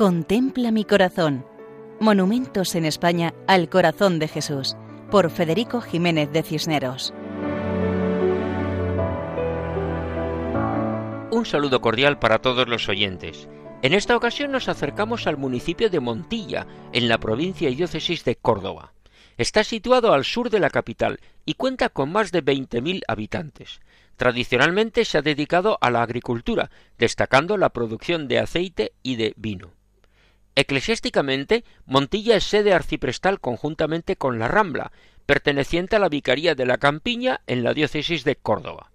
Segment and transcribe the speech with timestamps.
[0.00, 1.44] Contempla mi corazón.
[2.00, 4.74] Monumentos en España al corazón de Jesús,
[5.10, 7.12] por Federico Jiménez de Cisneros.
[11.30, 13.46] Un saludo cordial para todos los oyentes.
[13.82, 18.36] En esta ocasión nos acercamos al municipio de Montilla, en la provincia y diócesis de
[18.36, 18.94] Córdoba.
[19.36, 23.80] Está situado al sur de la capital y cuenta con más de 20.000 habitantes.
[24.16, 29.74] Tradicionalmente se ha dedicado a la agricultura, destacando la producción de aceite y de vino.
[30.60, 34.92] Eclesiásticamente, Montilla es sede arciprestal conjuntamente con la Rambla,
[35.24, 38.90] perteneciente a la Vicaría de la Campiña en la diócesis de Córdoba.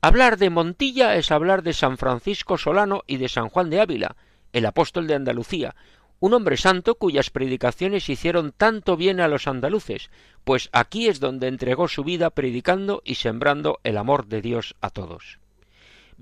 [0.00, 4.16] Hablar de Montilla es hablar de San Francisco Solano y de San Juan de Ávila,
[4.52, 5.76] el apóstol de Andalucía,
[6.18, 10.10] un hombre santo cuyas predicaciones hicieron tanto bien a los andaluces,
[10.42, 14.90] pues aquí es donde entregó su vida predicando y sembrando el amor de Dios a
[14.90, 15.38] todos.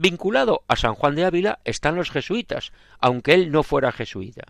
[0.00, 4.44] Vinculado a San Juan de Ávila están los jesuitas, aunque él no fuera jesuita.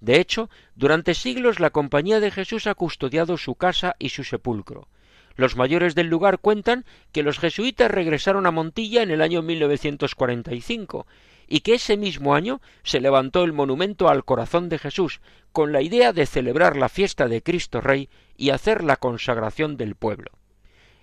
[0.00, 4.86] De hecho, durante siglos la Compañía de Jesús ha custodiado su casa y su sepulcro.
[5.34, 11.08] Los mayores del lugar cuentan que los jesuitas regresaron a Montilla en el año 1945
[11.48, 15.82] y que ese mismo año se levantó el monumento al corazón de Jesús con la
[15.82, 20.30] idea de celebrar la fiesta de Cristo Rey y hacer la consagración del pueblo.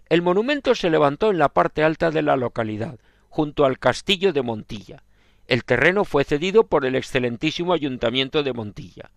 [0.08, 2.98] El monumento se levantó en la parte alta de la localidad,
[3.30, 5.04] junto al castillo de Montilla.
[5.48, 9.12] El terreno fue cedido por el excelentísimo ayuntamiento de Montilla.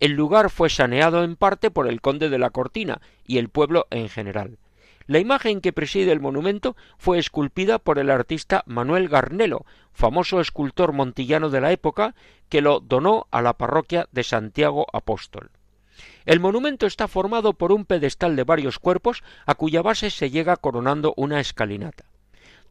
[0.00, 3.86] El lugar fue saneado en parte por el conde de la Cortina y el pueblo
[3.90, 4.58] en general.
[5.06, 10.92] La imagen que preside el monumento fue esculpida por el artista Manuel Garnelo, famoso escultor
[10.92, 12.14] montillano de la época,
[12.48, 15.50] que lo donó a la parroquia de Santiago Apóstol.
[16.24, 20.56] El monumento está formado por un pedestal de varios cuerpos a cuya base se llega
[20.56, 22.04] coronando una escalinata.